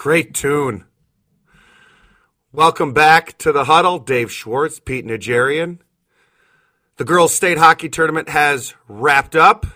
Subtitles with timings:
[0.00, 0.86] Great tune.
[2.54, 3.98] Welcome back to the huddle.
[3.98, 5.80] Dave Schwartz, Pete Najarian.
[6.96, 9.66] The girls' state hockey tournament has wrapped up.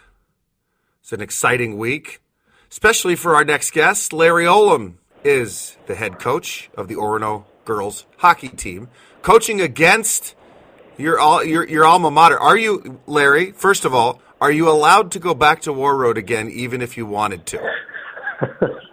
[1.02, 2.22] It's an exciting week,
[2.70, 4.14] especially for our next guest.
[4.14, 8.88] Larry Olimb is the head coach of the Orono girls hockey team,
[9.20, 10.34] coaching against
[10.96, 12.40] your all your your alma mater.
[12.40, 13.52] Are you, Larry?
[13.52, 17.04] First of all, are you allowed to go back to Warroad again, even if you
[17.04, 17.60] wanted to?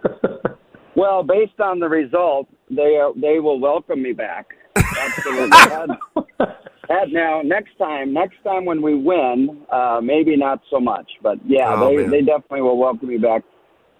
[1.02, 4.54] Well, based on the result, they are, they will welcome me back.
[4.76, 5.58] Absolutely.
[6.88, 11.38] had now next time, next time when we win, uh, maybe not so much, but
[11.44, 12.10] yeah, Oh, they man.
[12.10, 13.42] they definitely will welcome me back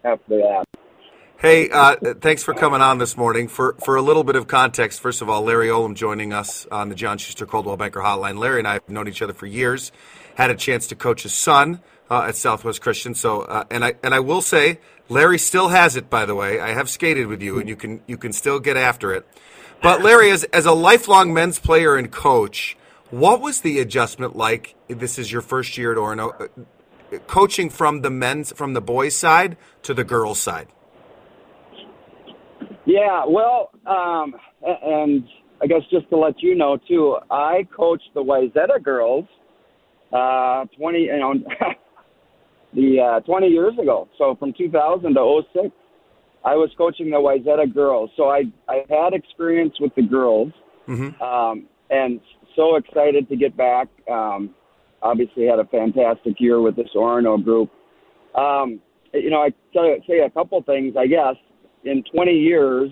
[0.05, 0.64] after that.
[1.39, 3.48] Hey, uh, thanks for coming on this morning.
[3.48, 6.89] For for a little bit of context, first of all, Larry Olimb joining us on
[6.89, 8.39] the John Schuster Coldwell Banker Hotline.
[8.39, 9.91] Larry and I have known each other for years.
[10.37, 11.81] Had a chance to coach his son
[12.12, 13.14] uh, at Southwest Christian.
[13.14, 16.10] So, uh, and I and I will say, Larry still has it.
[16.10, 18.77] By the way, I have skated with you, and you can you can still get
[18.77, 19.27] after it.
[19.82, 22.76] But Larry, as as a lifelong men's player and coach,
[23.10, 24.75] what was the adjustment like?
[24.88, 29.16] This is your first year at Orono, uh, coaching from the men's from the boys'
[29.16, 30.69] side to the girls' side.
[32.84, 35.26] Yeah, well, um, and
[35.62, 39.25] I guess just to let you know too, I coached the Wayzata girls
[40.12, 41.32] uh, twenty, you know,
[42.75, 44.09] the uh, twenty years ago.
[44.19, 45.69] So from 2000 to 06,
[46.44, 48.10] I was coaching the Wayzata girls.
[48.16, 50.53] So I I had experience with the girls,
[51.21, 52.21] um, and
[52.56, 53.88] so excited to get back.
[54.11, 54.55] Um,
[55.03, 57.71] obviously, had a fantastic year with this Orono group.
[58.34, 58.81] Um,
[59.15, 60.94] you know, I tell you, say a couple things.
[60.99, 61.37] I guess
[61.84, 62.91] in 20 years,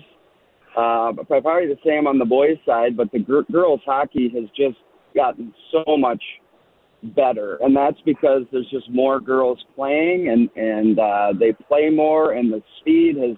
[0.77, 4.77] uh, probably the same on the boys' side, but the gr- girls' hockey has just
[5.15, 6.21] gotten so much
[7.03, 12.33] better, and that's because there's just more girls playing, and and uh, they play more,
[12.33, 13.37] and the speed has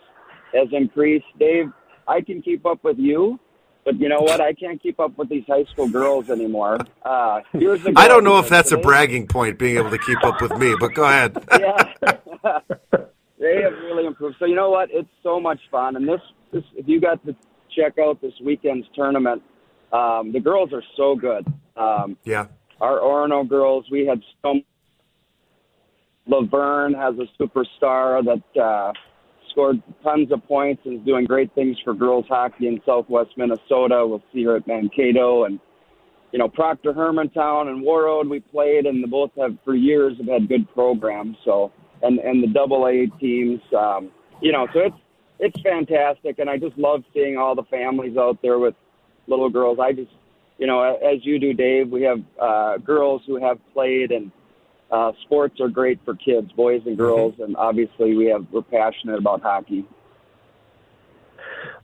[0.53, 1.25] has increased.
[1.40, 1.68] Dave,
[2.07, 3.40] I can keep up with you.
[3.85, 4.40] But you know what?
[4.40, 6.78] I can't keep up with these high school girls anymore.
[7.03, 10.23] Uh, years ago, I don't know if that's a bragging point, being able to keep
[10.23, 11.44] up with me, but go ahead.
[11.59, 11.94] yeah.
[13.40, 14.38] they have really improved.
[14.40, 14.90] So you know what?
[14.91, 15.97] It's so much fun.
[15.97, 16.22] And this,
[16.53, 17.35] this if you got to
[17.75, 19.44] check out this weekend's tournament,
[19.91, 21.46] um, the girls are so good.
[21.75, 22.47] Um, Yeah.
[22.81, 24.56] Our Orono girls, we had so.
[26.29, 28.94] Luverne has a superstar that uh,
[29.51, 34.06] scored tons of points and is doing great things for girls hockey in Southwest Minnesota.
[34.07, 35.59] We'll see her at Mankato and
[36.31, 40.28] you know Proctor Hermantown and Warroad we played, and they both have for years have
[40.28, 41.38] had good programs.
[41.44, 44.11] So and and the Double A teams, um,
[44.41, 44.95] you know, so it's
[45.40, 48.75] it's fantastic, and I just love seeing all the families out there with
[49.28, 49.78] little girls.
[49.81, 50.11] I just
[50.58, 54.31] you know, as you do, Dave, we have uh, girls who have played, and
[54.91, 59.18] uh, sports are great for kids, boys and girls, and obviously we have we're passionate
[59.18, 59.86] about hockey.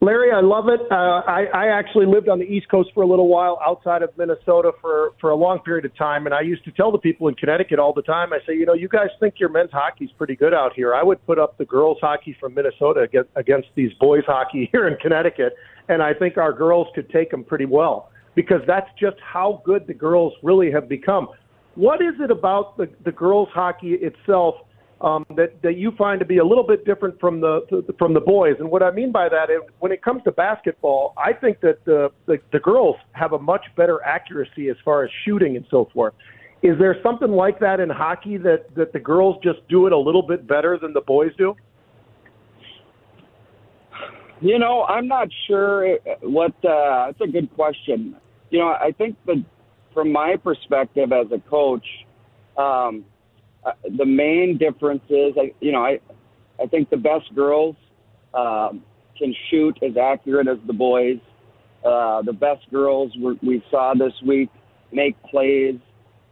[0.01, 0.79] Larry, I love it.
[0.89, 4.09] Uh, I, I actually lived on the East Coast for a little while outside of
[4.17, 6.25] Minnesota for, for a long period of time.
[6.25, 8.65] And I used to tell the people in Connecticut all the time, I say, you
[8.65, 10.95] know, you guys think your men's hockey's pretty good out here.
[10.95, 14.87] I would put up the girls hockey from Minnesota against, against these boys hockey here
[14.87, 15.55] in Connecticut.
[15.89, 19.87] And I think our girls could take them pretty well because that's just how good
[19.87, 21.27] the girls really have become.
[21.75, 24.55] What is it about the, the girls hockey itself
[25.01, 28.13] um, that that you find to be a little bit different from the, the from
[28.13, 28.55] the boys.
[28.59, 31.83] And what I mean by that is, when it comes to basketball, I think that
[31.85, 35.89] the, the the girls have a much better accuracy as far as shooting and so
[35.93, 36.13] forth.
[36.61, 39.97] Is there something like that in hockey that that the girls just do it a
[39.97, 41.55] little bit better than the boys do?
[44.41, 46.53] You know, I'm not sure what.
[46.63, 48.15] Uh, it's a good question.
[48.49, 49.43] You know, I think that
[49.93, 51.85] from my perspective as a coach,
[52.57, 53.05] um,
[53.65, 55.99] uh, the main difference is, I, you know, I
[56.61, 57.75] I think the best girls
[58.33, 58.83] um,
[59.17, 61.19] can shoot as accurate as the boys.
[61.83, 64.49] Uh, the best girls we we saw this week
[64.91, 65.75] make plays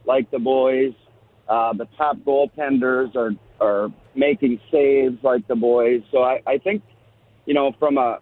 [0.05, 0.93] like the boys.
[1.47, 6.01] Uh, the top goaltenders are are making saves like the boys.
[6.11, 6.83] So I, I think,
[7.47, 8.19] you know, from a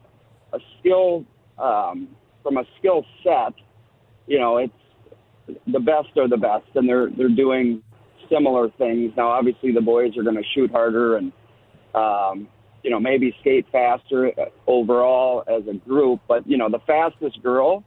[0.53, 1.25] a skill
[1.57, 2.07] um,
[2.43, 3.53] from a skill set,
[4.27, 4.73] you know, it's
[5.67, 7.83] the best are the best, and they're they're doing
[8.31, 9.11] similar things.
[9.17, 11.33] Now, obviously, the boys are going to shoot harder and
[11.95, 12.47] um,
[12.83, 14.31] you know maybe skate faster
[14.67, 17.83] overall as a group, but you know the fastest girl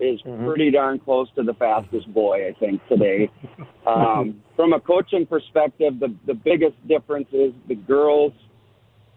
[0.00, 0.44] is Mm-hmm.
[0.44, 3.30] pretty darn close to the fastest boy, I think, today.
[3.86, 8.32] Um, from a coaching perspective, the, the biggest difference is the girls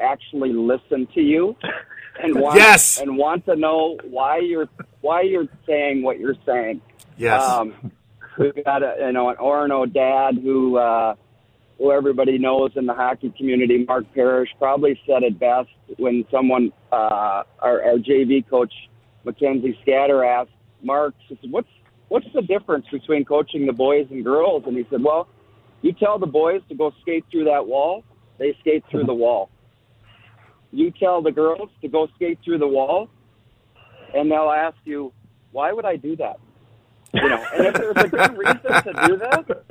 [0.04, 1.56] actually listen to you
[2.22, 3.00] and want Yes.
[3.00, 4.70] and want to know why you're
[5.02, 6.82] why you're saying what you're saying.
[7.18, 7.42] Yes.
[7.44, 7.92] Um,
[8.38, 11.16] we've got a you know an Orono dad who uh,
[11.78, 16.72] who everybody knows in the hockey community, Mark Parrish, probably said it best when someone
[16.92, 18.74] uh, our, our JV coach
[19.26, 20.52] Mackenzie Scatter asked
[20.82, 21.68] Mark, said, "What's
[22.10, 25.28] what's the difference between coaching the boys and girls?" And he said, "Well,
[25.82, 28.04] you tell the boys to go skate through that wall,
[28.38, 29.50] they skate through the wall.
[30.74, 33.10] You tell the girls to go skate through the wall,
[34.14, 35.14] and they'll ask you,
[35.52, 36.40] "Why would I do that?"
[37.14, 39.66] You know, and if there's a good reason to do that,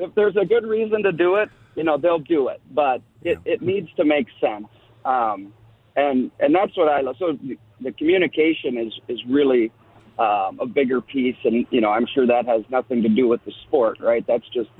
[0.00, 2.60] if there's a good reason to do it, you know, they'll do it.
[2.72, 4.66] But it, it needs to make sense.
[5.04, 5.52] Um,
[5.94, 7.16] and and that's what I love.
[7.18, 9.70] So the- the communication is is really
[10.18, 13.44] um, a bigger piece, and you know, I'm sure that has nothing to do with
[13.44, 14.26] the sport, right?
[14.26, 14.70] That's just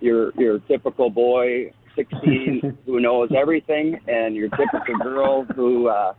[0.00, 6.14] your your typical boy, 16, who knows everything, and your typical girl who uh,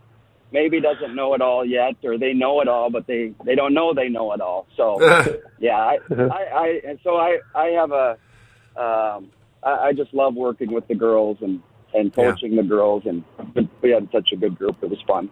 [0.52, 3.74] maybe doesn't know it all yet, or they know it all, but they they don't
[3.74, 4.66] know they know it all.
[4.76, 5.00] So
[5.58, 8.10] yeah, I, I, I and so I I have a
[8.76, 9.30] um,
[9.62, 11.62] I, I just love working with the girls and
[11.94, 13.24] and coaching the girls, and
[13.80, 14.76] we had such a good group.
[14.82, 15.30] It was fun.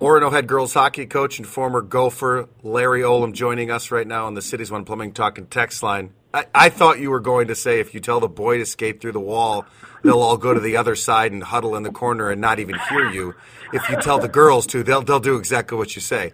[0.00, 4.34] Orono head girls hockey coach and former Gopher Larry Olimb joining us right now on
[4.34, 6.12] the Cities One Plumbing Talking text line.
[6.34, 9.00] I, I thought you were going to say if you tell the boy to skate
[9.00, 9.66] through the wall,
[10.02, 12.76] they'll all go to the other side and huddle in the corner and not even
[12.90, 13.34] hear you.
[13.72, 16.32] If you tell the girls to, they'll they'll do exactly what you say.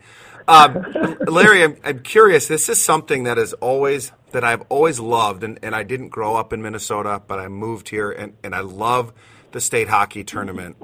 [0.49, 0.85] Um,
[1.26, 2.49] Larry, I'm, I'm curious.
[2.49, 6.37] This is something that is always that I've always loved, and, and I didn't grow
[6.37, 9.12] up in Minnesota, but I moved here, and, and I love
[9.52, 10.76] the state hockey tournament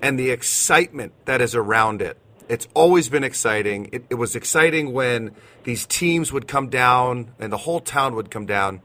[0.00, 2.18] and the excitement that is around it.
[2.48, 3.88] It's always been exciting.
[3.92, 5.32] It, it was exciting when
[5.64, 8.82] these teams would come down and the whole town would come down.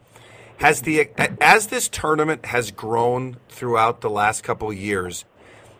[0.57, 1.09] Has the
[1.39, 5.23] as this tournament has grown throughout the last couple of years,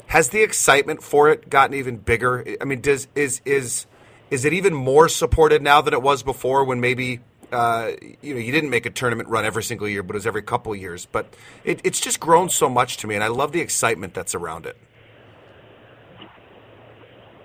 [0.08, 2.46] has the excitement for it gotten even bigger?
[2.62, 3.86] I mean, does is is
[4.32, 7.20] is it even more supported now than it was before when maybe
[7.52, 7.92] uh,
[8.22, 10.44] you know you didn't make a tournament run every single year, but it was every
[10.44, 11.06] couple years.
[11.06, 11.34] But
[11.66, 14.66] it, it's just grown so much to me, and I love the excitement that's around
[14.66, 14.78] it.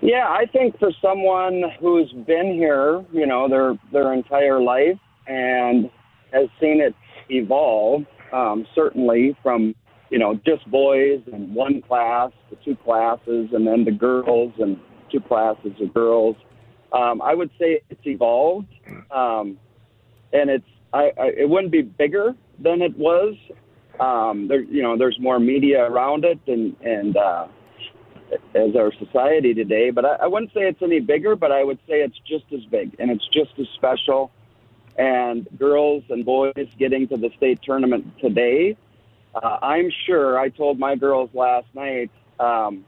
[0.05, 5.89] Yeah, I think for someone who's been here, you know, their their entire life and
[6.31, 6.95] has seen it
[7.31, 9.75] evolve, um, certainly from
[10.11, 14.79] you know just boys and one class to two classes, and then the girls and
[15.11, 16.37] two classes of girls.
[16.93, 18.69] Um, I would say it's evolved,
[19.11, 19.57] um,
[20.35, 23.37] and it's I, I it wouldn't be bigger than it was.
[23.99, 27.47] Um, there, you know, there's more media around it, and and uh,
[28.55, 29.91] as our society today.
[29.91, 32.65] But I, I wouldn't say it's any bigger, but I would say it's just as
[32.67, 34.31] big and it's just as special.
[34.97, 38.77] And girls and boys getting to the state tournament today,
[39.35, 42.85] uh, I'm sure I told my girls last night, um,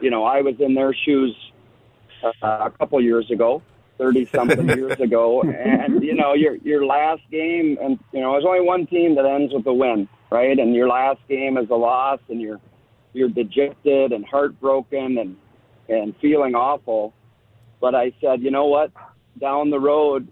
[0.00, 1.34] you know, I was in their shoes
[2.24, 3.62] uh, a couple years ago.
[3.96, 8.44] 30 something years ago and you know your your last game and you know there's
[8.44, 11.76] only one team that ends with a win right and your last game is a
[11.76, 12.58] loss and you're
[13.14, 15.36] you're dejected and heartbroken and
[15.88, 17.14] and feeling awful.
[17.80, 18.90] But I said, you know what?
[19.40, 20.28] Down the road,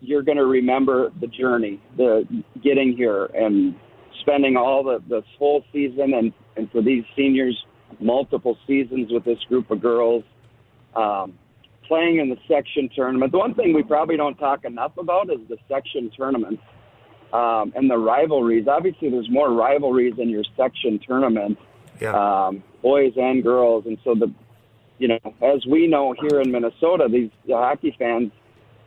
[0.00, 2.26] you're going to remember the journey, the
[2.62, 3.74] getting here, and
[4.20, 7.56] spending all the this whole season, and and for these seniors,
[8.00, 10.24] multiple seasons with this group of girls,
[10.96, 11.38] um,
[11.86, 13.32] playing in the section tournament.
[13.32, 16.62] The one thing we probably don't talk enough about is the section tournaments
[17.32, 18.66] um, and the rivalries.
[18.68, 21.58] Obviously, there's more rivalries in your section tournament,
[22.00, 22.12] Yeah.
[22.46, 23.86] um, boys and girls.
[23.86, 24.32] And so the,
[24.98, 28.32] you know, as we know here in Minnesota, these the hockey fans,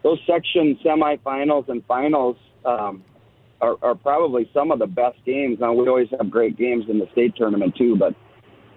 [0.04, 3.04] those section semifinals and finals um,
[3.62, 5.60] are, are probably some of the best games.
[5.60, 8.14] Now we always have great games in the state tournament too, but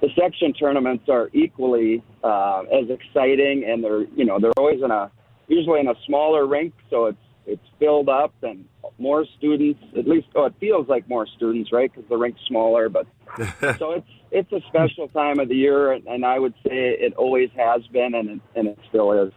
[0.01, 4.91] the section tournaments are equally uh, as exciting, and they're you know they're always in
[4.91, 5.11] a
[5.49, 8.65] usually in a smaller rink, so it's it's filled up and
[8.99, 9.81] more students.
[9.97, 11.91] At least, oh, it feels like more students, right?
[11.93, 12.89] Because the rink's smaller.
[12.89, 13.07] But
[13.79, 17.15] so it's it's a special time of the year, and, and I would say it
[17.15, 19.33] always has been, and it, and it still is.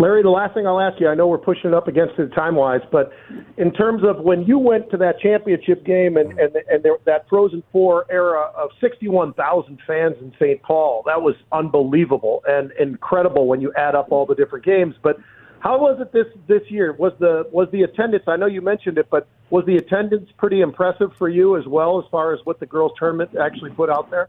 [0.00, 2.28] Larry, the last thing I'll ask you, I know we're pushing it up against it
[2.28, 3.12] time wise, but
[3.58, 7.28] in terms of when you went to that championship game and and, and there, that
[7.28, 10.62] Frozen Four era of 61,000 fans in St.
[10.62, 14.94] Paul, that was unbelievable and incredible when you add up all the different games.
[15.02, 15.18] But
[15.60, 16.92] how was it this this year?
[16.92, 18.24] Was the was the attendance?
[18.26, 21.98] I know you mentioned it, but was the attendance pretty impressive for you as well
[21.98, 24.28] as far as what the girls tournament actually put out there?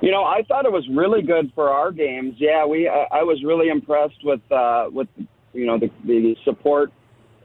[0.00, 2.34] You know, I thought it was really good for our games.
[2.38, 5.08] Yeah, we I, I was really impressed with uh, with
[5.52, 6.92] you know the, the support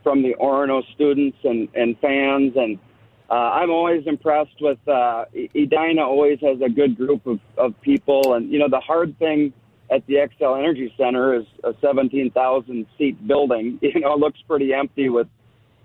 [0.03, 2.77] from the Orono students and and fans, and
[3.29, 5.25] uh, I'm always impressed with uh,
[5.55, 6.01] Edina.
[6.01, 9.51] Always has a good group of of people, and you know the hard thing
[9.89, 13.79] at the Xcel Energy Center is a 17,000 seat building.
[13.87, 15.27] You know, it looks pretty empty with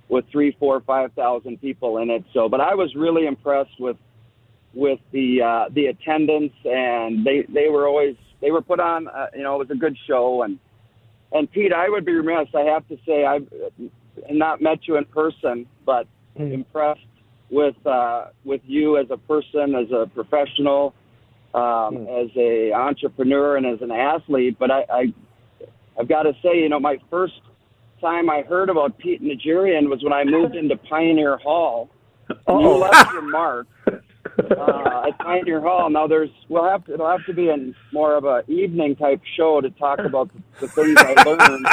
[0.09, 2.23] with three, four, five thousand people in it.
[2.35, 3.97] So, but I was really impressed with
[4.75, 9.09] with the uh, the attendance, and they they were always they were put on.
[9.09, 10.59] Uh, you know, it was a good show, and
[11.33, 12.49] and Pete, I would be remiss.
[12.55, 13.49] I have to say I've
[14.31, 16.07] not met you in person, but
[16.39, 16.53] mm.
[16.53, 17.01] impressed
[17.51, 20.95] with uh, with you as a person, as a professional,
[21.55, 21.63] um,
[21.97, 22.25] mm.
[22.25, 24.57] as a entrepreneur, and as an athlete.
[24.59, 25.15] But I, I
[25.99, 27.41] I've got to say, you know, my first
[28.01, 31.91] time I heard about Pete Najarian was when I moved into Pioneer Hall.
[32.47, 32.61] Oh.
[32.61, 35.91] You left your mark uh, at Pioneer Hall.
[35.91, 39.21] Now there's we'll have to it'll have to be in more of a evening type
[39.37, 41.67] show to talk about the, the things I learned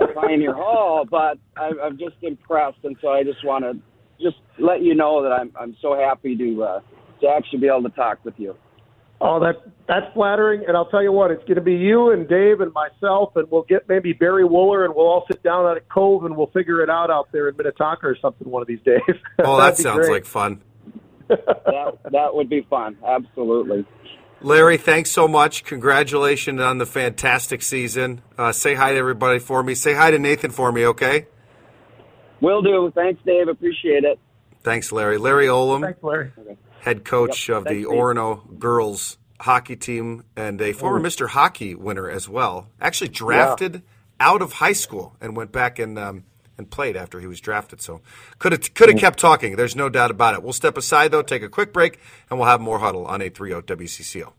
[0.00, 1.04] at Pioneer Hall.
[1.10, 3.78] But I, I'm just impressed, and so I just want to
[4.22, 6.80] just let you know that I'm I'm so happy to uh,
[7.22, 8.54] to actually be able to talk with you.
[9.22, 12.26] Oh, that that's flattering, and I'll tell you what, it's going to be you and
[12.28, 15.76] Dave and myself, and we'll get maybe Barry Wooler, and we'll all sit down at
[15.76, 18.68] a cove, and we'll figure it out out there in Minnetonka or something one of
[18.68, 19.00] these days.
[19.38, 20.10] Oh, that sounds great.
[20.10, 20.62] like fun
[21.28, 22.96] that that would be fun.
[23.06, 23.84] Absolutely.
[24.42, 25.64] Larry, thanks so much.
[25.64, 28.22] Congratulations on the fantastic season.
[28.38, 29.74] Uh, say hi to everybody for me.
[29.74, 31.26] Say hi to Nathan for me, okay?
[32.40, 32.90] Will do.
[32.94, 33.48] Thanks, Dave.
[33.48, 34.18] Appreciate it.
[34.62, 35.18] Thanks, Larry.
[35.18, 36.32] Larry Olimb, Thanks, Larry.
[36.80, 37.58] Head coach yep.
[37.58, 41.28] of Thanks, the Orono girls hockey team and a former Mr.
[41.28, 42.68] Hockey winner as well.
[42.80, 43.80] Actually drafted yeah.
[44.20, 46.24] out of high school and went back and um,
[46.58, 47.80] and played after he was drafted.
[47.80, 48.02] So
[48.38, 49.56] could have could have kept talking.
[49.56, 50.42] There's no doubt about it.
[50.42, 53.86] We'll step aside though, take a quick break, and we'll have more huddle on 830
[53.86, 54.32] WCCO.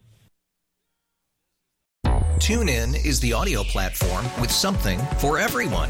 [2.39, 5.89] Tune in is the audio platform with something for everyone.